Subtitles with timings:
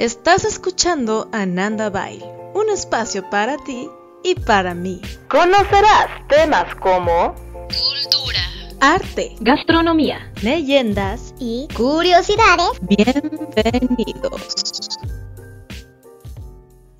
[0.00, 3.86] Estás escuchando a Nanda Bail, un espacio para ti
[4.24, 4.98] y para mí.
[5.28, 8.40] Conocerás temas como cultura,
[8.80, 12.80] arte, gastronomía, leyendas y curiosidades.
[12.80, 14.54] Bienvenidos.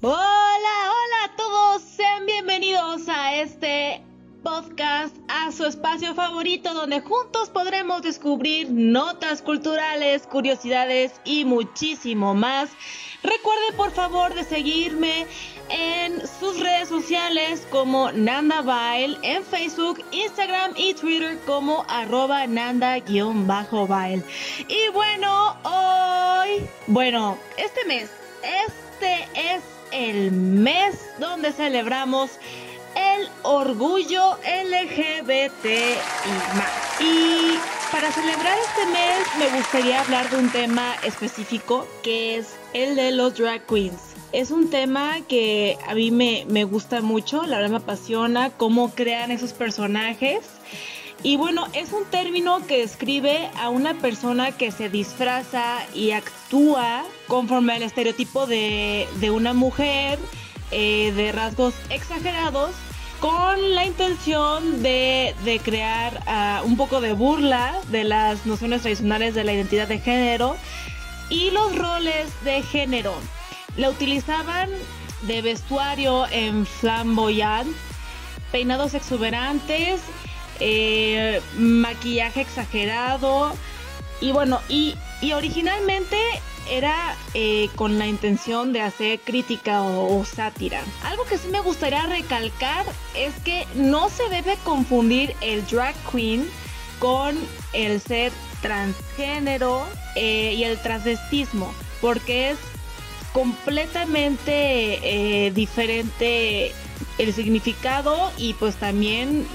[0.02, 4.04] Hola, hola a todos, sean bienvenidos a este
[4.42, 12.70] podcast, a su espacio favorito donde juntos podremos descubrir notas culturales, curiosidades y muchísimo más.
[13.22, 15.26] Recuerde por favor de seguirme
[15.68, 24.24] en sus redes sociales como Nanda Bail, en Facebook, Instagram y Twitter como arroba Nanda-Bail.
[24.68, 28.10] Y bueno, hoy, bueno, este mes,
[28.42, 29.62] este es
[29.92, 32.30] el mes donde celebramos
[33.42, 37.00] orgullo LGBT y más.
[37.00, 37.58] Y
[37.92, 43.12] para celebrar este mes me gustaría hablar de un tema específico que es el de
[43.12, 44.00] los drag queens.
[44.32, 48.94] Es un tema que a mí me, me gusta mucho, la verdad me apasiona cómo
[48.94, 50.40] crean esos personajes.
[51.22, 57.04] Y bueno, es un término que describe a una persona que se disfraza y actúa
[57.26, 60.18] conforme al estereotipo de, de una mujer
[60.70, 62.70] eh, de rasgos exagerados
[63.20, 69.44] con la intención de, crear ah, un poco de burla de las nociones tradicionales de
[69.44, 70.56] la identidad de género
[71.28, 73.14] y los roles de género.
[73.76, 74.70] La utilizaban
[75.22, 77.68] de vestuario en flamboyant,
[78.50, 80.00] peinados exuberantes,
[80.58, 83.52] eh, maquillaje exagerado
[84.20, 86.16] y bueno, y, y originalmente
[86.68, 90.82] era eh, con la intención de hacer crítica o, sátira.
[91.02, 92.84] Algo que sí me gustaría recalcar
[93.16, 96.48] es que no se debe confundir el drag queen
[96.98, 97.36] con
[97.72, 102.58] el ser transgénero eh, y el transvestismo, porque es
[103.32, 106.72] completamente eh, diferente
[107.18, 109.46] el significado y pues también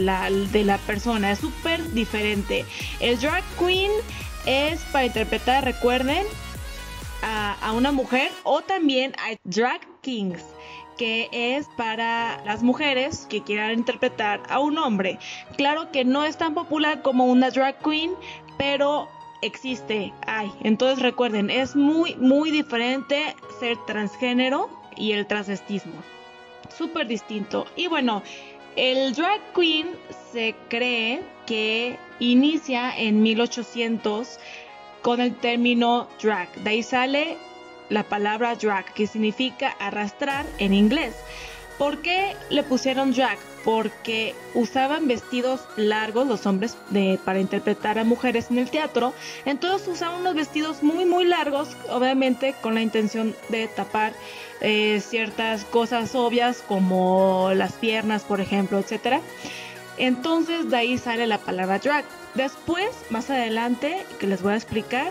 [0.00, 2.64] la, de la persona es súper diferente.
[3.00, 3.90] El drag queen
[4.46, 6.26] es para interpretar, recuerden,
[7.24, 10.42] a, una mujer o también a drag kings
[10.98, 15.18] que es para las mujeres que quieran interpretar a un hombre.
[15.56, 18.12] Claro que no es tan popular como una drag queen,
[18.58, 19.08] pero
[19.42, 20.52] existe, hay.
[20.62, 25.94] Entonces recuerden, es muy, muy diferente ser transgénero y el transvestismo.
[26.76, 27.66] Súper distinto.
[27.74, 28.22] Y bueno,
[28.76, 29.88] el drag queen
[30.32, 34.38] se cree que inicia en 1800
[35.02, 36.52] con el término drag.
[36.56, 37.36] De ahí sale
[37.88, 41.14] la palabra drag, que significa arrastrar en inglés.
[41.78, 43.38] ¿Por qué le pusieron drag?
[43.64, 49.12] Porque usaban vestidos largos los hombres de, para interpretar a mujeres en el teatro.
[49.44, 54.12] Entonces usaban unos vestidos muy muy largos, obviamente con la intención de tapar
[54.60, 59.20] eh, ciertas cosas obvias como las piernas, por ejemplo, etcétera.
[59.96, 62.04] Entonces de ahí sale la palabra drag.
[62.34, 65.10] Después, más adelante, que les voy a explicar,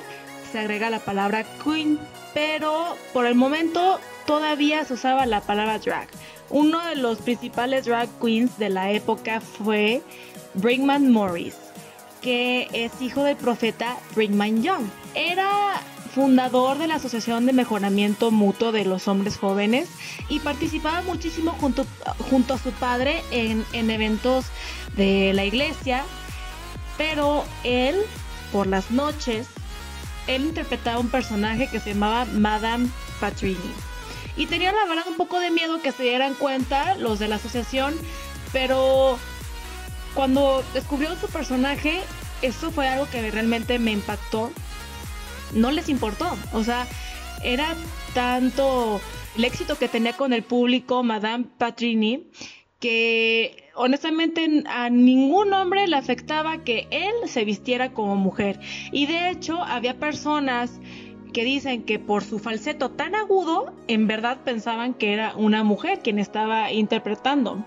[0.51, 1.99] se agrega la palabra queen,
[2.33, 6.07] pero por el momento todavía se usaba la palabra drag.
[6.53, 10.03] Uno de los principales drag queens de la época fue
[10.53, 11.55] Brinkman Morris,
[12.21, 14.83] que es hijo del profeta Brinkman Young.
[15.15, 15.81] Era
[16.13, 19.89] fundador de la Asociación de Mejoramiento Mutuo de los Hombres Jóvenes
[20.29, 21.87] y participaba muchísimo junto,
[22.29, 24.45] junto a su padre en, en eventos
[24.95, 26.03] de la iglesia,
[26.99, 27.95] pero él,
[28.51, 29.47] por las noches,
[30.27, 33.57] él interpretaba un personaje que se llamaba Madame Patrini.
[34.35, 37.35] Y tenía la verdad un poco de miedo que se dieran cuenta los de la
[37.35, 37.95] asociación,
[38.51, 39.17] pero
[40.13, 42.01] cuando descubrió su personaje,
[42.41, 44.51] eso fue algo que realmente me impactó
[45.53, 46.37] no les importó.
[46.51, 46.87] O sea,
[47.43, 47.75] era
[48.13, 48.99] tanto
[49.37, 52.29] el éxito que tenía con el público Madame Patrini
[52.79, 58.59] que honestamente a ningún hombre le afectaba que él se vistiera como mujer.
[58.91, 60.81] Y de hecho había personas
[61.33, 65.99] que dicen que por su falseto tan agudo, en verdad pensaban que era una mujer
[65.99, 67.65] quien estaba interpretando.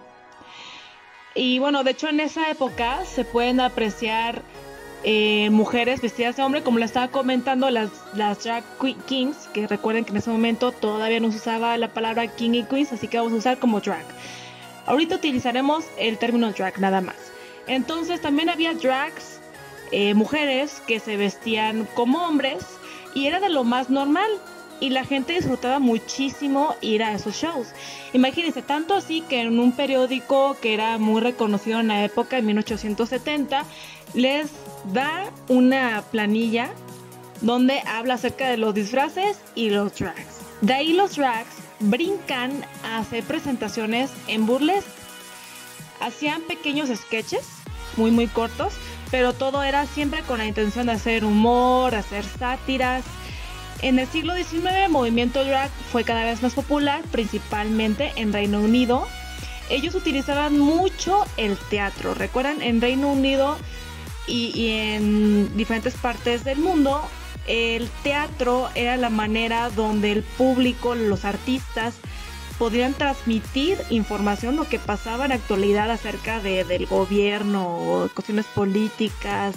[1.35, 4.41] Y bueno, de hecho en esa época se pueden apreciar
[5.05, 8.65] eh, mujeres vestidas de hombre, como le estaba comentando, las, las drag
[9.07, 12.65] kings, que recuerden que en ese momento todavía no se usaba la palabra king y
[12.65, 14.05] queens, así que vamos a usar como drag.
[14.87, 17.17] Ahorita utilizaremos el término drag nada más.
[17.67, 19.41] Entonces también había drags,
[19.93, 22.65] eh, mujeres que se vestían como hombres
[23.17, 24.29] y era de lo más normal
[24.79, 27.69] y la gente disfrutaba muchísimo ir a esos shows.
[28.13, 32.45] Imagínense, tanto así que en un periódico que era muy reconocido en la época, en
[32.45, 33.65] 1870,
[34.13, 34.51] les
[34.93, 36.69] da una planilla
[37.41, 40.41] donde habla acerca de los disfraces y los drags.
[40.61, 44.91] De ahí los drags brincan a hacer presentaciones en burlesque.
[46.01, 47.49] Hacían pequeños sketches,
[47.97, 48.75] muy muy cortos,
[49.11, 53.05] pero todo era siempre con la intención de hacer humor, hacer sátiras.
[53.83, 58.61] En el siglo XIX el movimiento drag fue cada vez más popular, principalmente en Reino
[58.61, 59.07] Unido.
[59.69, 62.15] Ellos utilizaban mucho el teatro.
[62.15, 63.59] Recuerdan, en Reino Unido
[64.27, 67.03] y, y en diferentes partes del mundo,
[67.47, 71.95] el teatro era la manera donde el público, los artistas,
[72.59, 79.55] podrían transmitir información, lo que pasaba en actualidad acerca de, del gobierno, cuestiones políticas,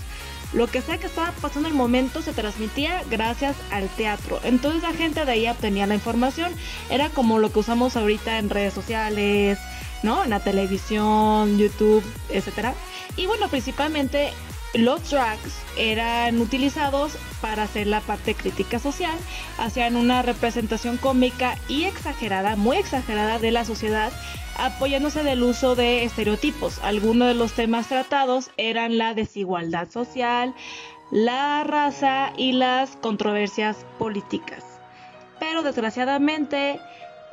[0.54, 4.40] lo que sea que estaba pasando en el momento se transmitía gracias al teatro.
[4.44, 6.52] Entonces la gente de ahí obtenía la información.
[6.90, 9.60] Era como lo que usamos ahorita en redes sociales,
[10.02, 10.24] ¿no?
[10.24, 12.74] En la televisión, YouTube, etcétera.
[13.16, 14.32] Y bueno, principalmente
[14.74, 19.18] los drags eran utilizados para hacer la parte crítica social,
[19.58, 24.12] hacían una representación cómica y exagerada, muy exagerada de la sociedad,
[24.58, 26.80] apoyándose del uso de estereotipos.
[26.84, 30.54] Algunos de los temas tratados eran la desigualdad social,
[31.12, 34.64] la raza y las controversias políticas.
[35.40, 36.80] Pero desgraciadamente,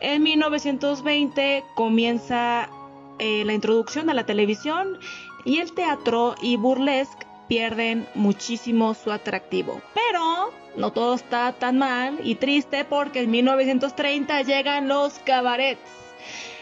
[0.00, 2.70] en 1920 comienza
[3.18, 4.98] eh, la introducción a la televisión
[5.44, 9.80] y el teatro y burlesque pierden muchísimo su atractivo.
[9.94, 15.80] Pero no todo está tan mal y triste porque en 1930 llegan los cabarets.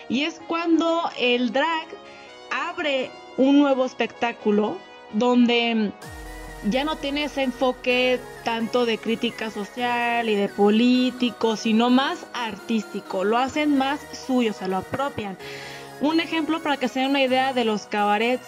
[0.08, 1.86] Y es cuando el drag
[2.50, 4.76] abre un nuevo espectáculo
[5.12, 5.92] donde
[6.68, 13.24] ya no tiene ese enfoque tanto de crítica social y de político, sino más artístico.
[13.24, 15.36] Lo hacen más suyo, se lo apropian.
[16.00, 18.46] Un ejemplo para que se den una idea de los cabarets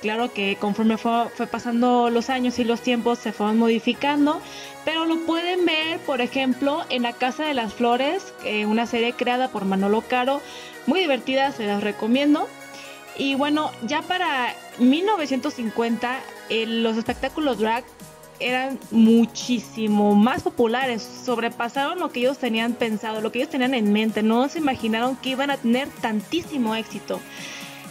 [0.00, 4.40] Claro que conforme fue, pasando los años y los tiempos se fueron modificando,
[4.84, 8.32] pero lo pueden ver, por ejemplo, en La Casa de las Flores,
[8.66, 10.40] una serie creada por Manolo Caro,
[10.86, 12.46] muy divertida, se las recomiendo.
[13.16, 17.84] Y bueno, ya para 1950 los espectáculos drag
[18.38, 23.92] eran muchísimo más populares, sobrepasaron lo que ellos tenían pensado, lo que ellos tenían en
[23.92, 27.20] mente, no se imaginaron que iban a tener tantísimo éxito.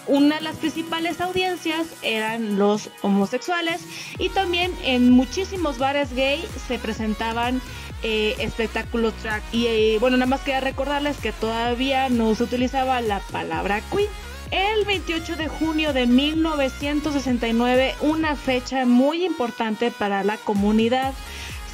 [0.07, 3.81] Una de las principales audiencias eran los homosexuales
[4.17, 7.61] y también en muchísimos bares gay se presentaban
[8.03, 9.41] eh, espectáculos drag.
[9.51, 14.09] Y eh, bueno, nada más quería recordarles que todavía no se utilizaba la palabra queen.
[14.51, 21.13] El 28 de junio de 1969, una fecha muy importante para la comunidad,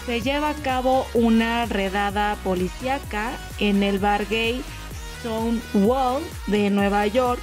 [0.07, 4.63] se lleva a cabo una redada policíaca en el bar gay
[5.19, 7.41] Stonewall de Nueva York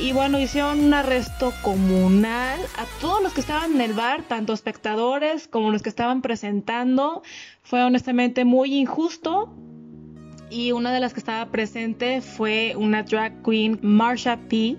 [0.00, 4.54] y bueno, hicieron un arresto comunal a todos los que estaban en el bar, tanto
[4.54, 7.22] espectadores como los que estaban presentando.
[7.62, 9.54] Fue honestamente muy injusto.
[10.48, 14.78] Y una de las que estaba presente fue una drag queen, Marsha P.,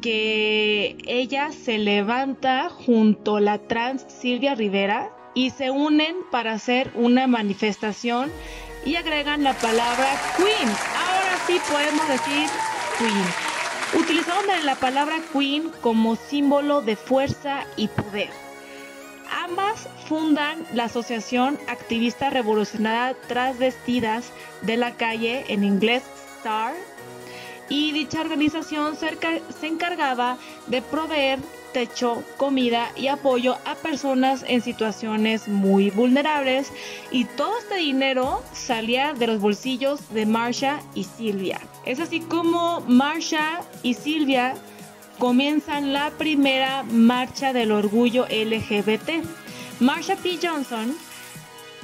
[0.00, 6.90] que ella se levanta junto a la trans Silvia Rivera y se unen para hacer
[6.94, 8.30] una manifestación
[8.86, 10.08] y agregan la palabra
[10.38, 10.68] queen.
[10.96, 12.48] Ahora sí podemos decir
[12.98, 13.49] queen
[13.94, 18.30] utilizaron la palabra Queen como símbolo de fuerza y poder.
[19.44, 24.32] Ambas fundan la Asociación Activista Revolucionaria Transvestidas
[24.62, 26.02] de la Calle, en inglés
[26.40, 26.74] STAR,
[27.70, 30.36] y dicha organización se encargaba
[30.66, 31.38] de proveer
[31.72, 36.72] techo, comida y apoyo a personas en situaciones muy vulnerables
[37.10, 41.60] y todo este dinero salía de los bolsillos de Marsha y Silvia.
[41.86, 44.54] Es así como Marsha y Silvia
[45.18, 49.24] comienzan la primera marcha del orgullo LGBT.
[49.78, 50.38] Marsha P.
[50.42, 50.96] Johnson,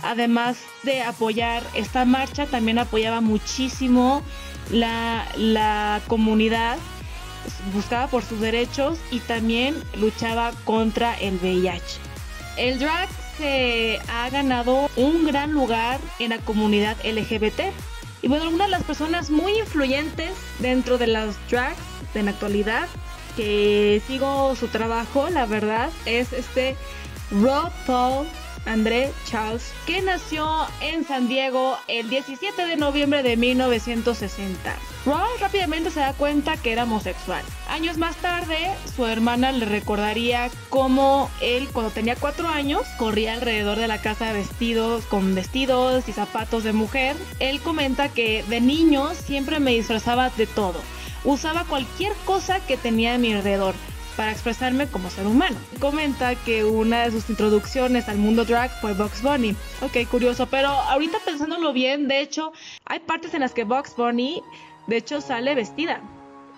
[0.03, 4.23] además de apoyar esta marcha, también apoyaba muchísimo
[4.71, 6.79] la, la comunidad
[7.73, 11.99] buscaba por sus derechos y también luchaba contra el VIH.
[12.57, 13.09] El drag
[13.39, 17.73] se ha ganado un gran lugar en la comunidad LGBT.
[18.23, 21.77] Y bueno, una de las personas muy influyentes dentro de las drags
[22.15, 22.89] de la actualidad,
[23.37, 26.77] que sigo su trabajo, la verdad, es este
[27.31, 28.27] Rob Paul
[28.67, 34.77] André Charles, que nació en San Diego el 17 de noviembre de 1960.
[35.07, 37.45] Ross rápidamente se da cuenta que era homosexual.
[37.69, 38.59] Años más tarde,
[38.97, 44.33] su hermana le recordaría cómo él, cuando tenía cuatro años, corría alrededor de la casa
[44.33, 47.17] vestidos, con vestidos y zapatos de mujer.
[47.39, 50.81] Él comenta que de niño siempre me disfrazaba de todo.
[51.25, 53.75] Usaba cualquier cosa que tenía a mi alrededor
[54.17, 55.57] para expresarme como ser humano.
[55.79, 59.55] Comenta que una de sus introducciones al mundo drag fue Box Bunny.
[59.83, 62.53] Ok, curioso, pero ahorita pensándolo bien, de hecho,
[62.85, 64.43] hay partes en las que Box Bunny,
[64.87, 66.01] de hecho, sale vestida.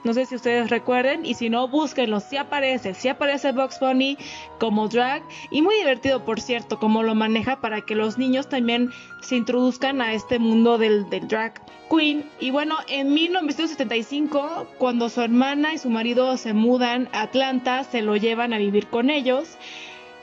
[0.09, 2.21] No sé si ustedes recuerden y si no, búsquenlo.
[2.21, 4.17] Si aparece, si aparece Box Bunny
[4.59, 8.91] como drag y muy divertido, por cierto, como lo maneja para que los niños también
[9.21, 11.61] se introduzcan a este mundo del, del drag
[11.91, 12.25] queen.
[12.41, 18.01] Y bueno, en 1975, cuando su hermana y su marido se mudan a Atlanta, se
[18.01, 19.59] lo llevan a vivir con ellos.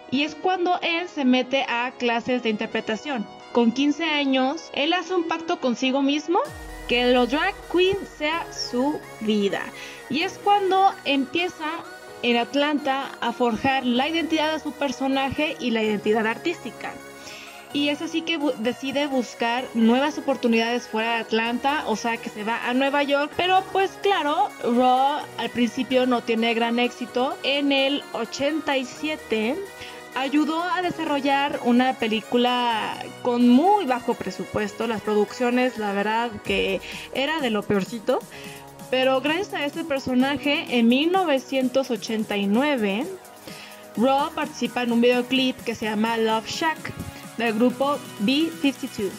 [0.10, 3.24] Y es cuando él se mete a clases de interpretación.
[3.51, 6.39] Con 15 años, él hace un pacto consigo mismo
[6.88, 9.62] que lo drag queen sea su vida.
[10.10, 11.84] Y es cuando empieza
[12.22, 16.94] en Atlanta a forjar la identidad de su personaje y la identidad artística.
[17.74, 22.46] Y es así que decide buscar nuevas oportunidades fuera de Atlanta, o sea que se
[22.46, 23.34] va a Nueva York.
[23.36, 27.36] Pero pues claro, Raw al principio no tiene gran éxito.
[27.44, 29.58] En el 87
[30.15, 34.88] ayudó a desarrollar una película con muy bajo presupuesto.
[34.88, 36.81] Las producciones, la verdad, que
[37.13, 38.19] era de lo peorcito.
[38.89, 43.05] Pero gracias a este personaje, en 1989,
[43.98, 46.93] Raw participa en un videoclip que se llama Love Shack
[47.38, 49.12] del grupo B52.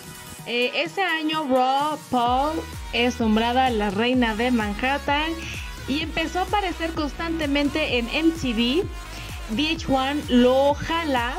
[0.46, 2.52] Eh, ese año, Raw Paul
[2.92, 5.32] es nombrada la reina de Manhattan
[5.88, 8.84] y empezó a aparecer constantemente en MTV
[9.54, 11.34] VH1 lo jala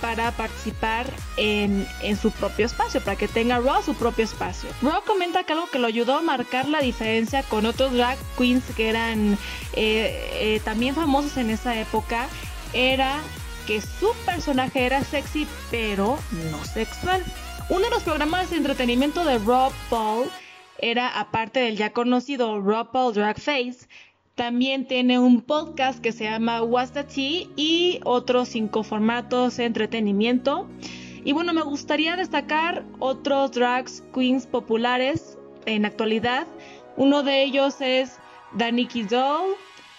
[0.00, 1.86] para participar en,
[2.20, 4.70] su propio espacio, para que tenga Raw su propio espacio.
[4.82, 8.64] Raw comenta que algo que lo ayudó a marcar la diferencia con otros drag queens
[8.76, 9.34] que eran
[9.74, 12.28] eh, eh, también famosos en esa época
[12.72, 13.20] era
[13.66, 16.18] que su personaje era sexy pero
[16.50, 17.22] no sexual.
[17.68, 20.28] Uno de los programas de entretenimiento de Raw Paul
[20.78, 23.86] era, aparte del ya conocido Raw Paul Drag Face,
[24.40, 29.66] también tiene un podcast que se llama What's the Tea y otros cinco formatos de
[29.66, 30.66] entretenimiento.
[31.24, 36.46] Y bueno, me gustaría destacar otros drag queens populares en actualidad.
[36.96, 38.16] Uno de ellos es
[38.52, 39.56] Daniki Doll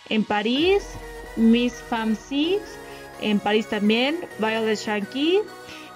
[0.10, 0.88] en París,
[1.36, 2.64] Miss Fam Six
[3.22, 5.38] en París también, Violet Shanky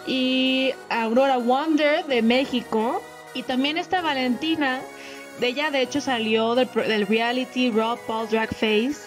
[0.06, 3.02] y Aurora Wonder de México.
[3.34, 4.82] Y también está Valentina
[5.42, 6.70] ella de hecho salió del,
[7.08, 8.98] reality Raw Paul Drag Face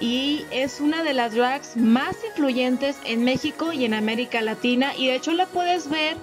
[0.00, 5.06] y es una de las drags más influyentes en México y en América Latina y
[5.06, 6.16] de hecho la puedes ver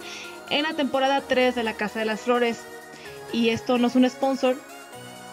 [0.50, 2.62] en la temporada 3 de La Casa de las Flores.
[3.32, 4.56] Y esto no es un sponsor,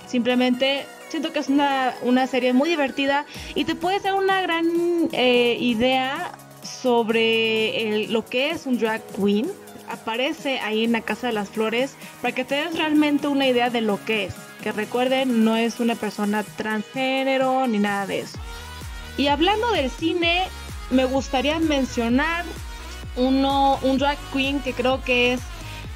[0.06, 4.66] simplemente siento que es una, serie muy divertida y te puede dar una gran
[5.12, 9.50] eh, idea sobre lo que es un drag queen
[9.90, 13.70] aparece ahí en la Casa de las Flores para que te des realmente una idea
[13.70, 14.34] de lo que es.
[14.62, 18.38] Que recuerden, no es una persona transgénero ni nada de eso.
[19.16, 20.46] Y hablando del cine,
[20.90, 22.44] me gustaría mencionar
[23.16, 25.40] uno, un drag queen que creo que es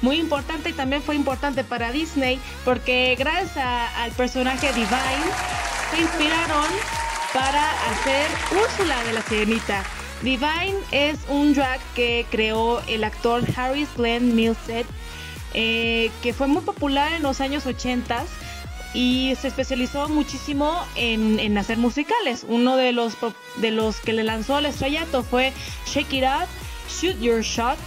[0.01, 3.65] muy importante y también fue importante para Disney porque gracias
[3.97, 5.25] al personaje Divine
[5.91, 6.65] se inspiraron
[7.33, 9.83] para hacer Úrsula de la Sirenita.
[10.21, 14.85] Divine es un drag que creó el actor Harris Glenn Milstead,
[15.53, 18.25] eh, que fue muy popular en los años 80
[18.93, 22.45] y se especializó muchísimo en, hacer musicales.
[22.47, 23.17] Uno de los,
[23.57, 25.51] de los que le lanzó al estrellato fue
[25.85, 26.47] Shake It Up,
[26.89, 27.77] Shoot Your Shot,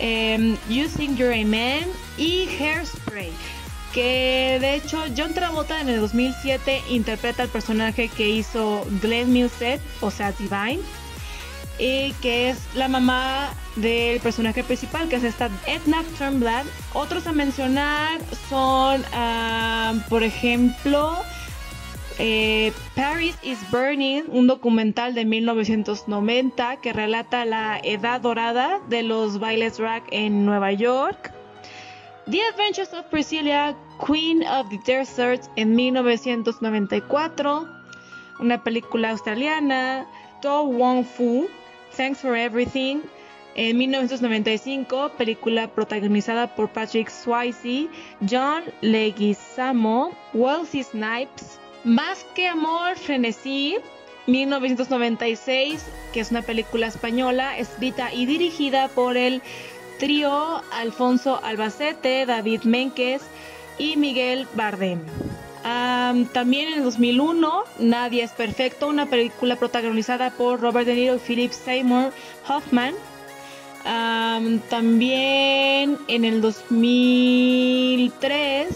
[0.00, 3.32] um, You Think You're a Man y Hairspray
[3.92, 9.80] que de hecho John Travolta en el 2007 interpreta el personaje que hizo Glenn Milstead,
[10.00, 10.80] o sea Divine
[11.78, 16.64] y que es la mamá del personaje principal, que es esta Edna Turnblad.
[16.94, 21.16] Otros a mencionar son, ah, por ejemplo,
[22.18, 29.38] eh, Paris is Burning, un documental de 1990 que relata la edad dorada de los
[29.38, 31.32] bailes drag en Nueva York.
[32.28, 37.68] The Adventures of Priscilla, Queen of the Desert en 1994,
[38.40, 40.06] una película australiana.
[40.40, 41.48] To Wong Fu,
[41.98, 43.00] Thanks for Everything
[43.56, 47.88] en 1995, película protagonizada por Patrick Swayze,
[48.20, 53.78] John Leguizamo, Wesley Snipes, Más que Amor, Frenesí,
[54.28, 59.42] 1996, que es una película española escrita y dirigida por el
[59.98, 63.22] trío Alfonso Albacete, David Menques
[63.76, 65.00] y Miguel Bardem
[66.32, 71.52] también en 2001, Nadie es Perfecto, una película protagonizada por Robert De Niro y Philip
[71.52, 72.12] Seymour
[72.48, 72.94] Hoffman.
[74.68, 78.68] también en el 2003,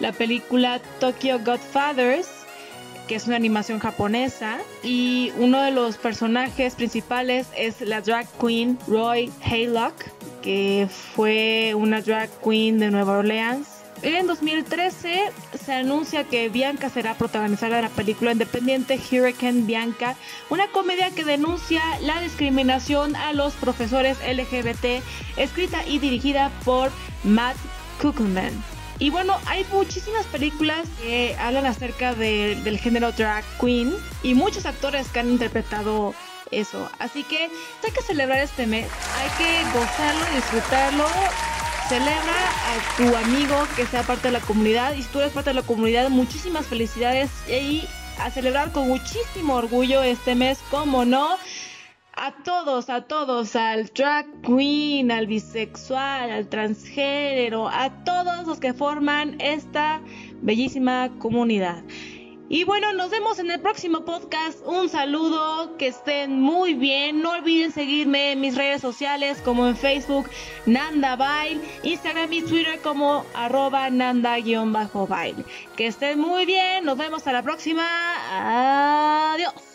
[0.00, 2.28] la película Tokyo Godfathers,
[3.06, 4.58] que es una animación japonesa.
[4.82, 9.94] Y uno de los personajes principales es la drag queen Roy Haylock,
[10.42, 13.73] que fue una drag queen de Nueva Orleans.
[14.02, 15.32] En 2013
[15.64, 20.16] se anuncia que Bianca será protagonizada de la película independiente Hurricane Bianca,
[20.50, 25.02] una comedia que denuncia la discriminación a los profesores LGBT,
[25.36, 26.90] escrita y dirigida por
[27.22, 27.56] Matt
[28.00, 28.52] Kuckelman.
[28.98, 35.08] Y bueno, hay muchísimas películas que hablan acerca del género drag queen y muchos actores
[35.08, 36.14] que han interpretado
[36.50, 36.88] eso.
[36.98, 37.44] Así que
[37.84, 38.86] hay que celebrar este mes,
[39.16, 41.06] hay que gozarlo, disfrutarlo.
[41.88, 45.50] Celebra a tu amigo que sea parte de la comunidad y si tú eres parte
[45.50, 47.84] de la comunidad, muchísimas felicidades y
[48.18, 51.36] a celebrar con muchísimo orgullo este mes, como no
[52.16, 58.72] a todos, a todos, al drag queen, al bisexual, al transgénero, a todos los que
[58.72, 60.00] forman esta
[60.40, 61.82] bellísima comunidad.
[62.48, 64.60] Y bueno, nos vemos en el próximo podcast.
[64.66, 67.22] Un saludo, que estén muy bien.
[67.22, 70.28] No olviden seguirme en mis redes sociales como en Facebook
[70.66, 75.44] Nanda Bail, Instagram y Twitter como arroba Nanda-Bail.
[75.76, 76.84] Que estén muy bien.
[76.84, 77.84] Nos vemos a la próxima.
[79.32, 79.73] Adiós.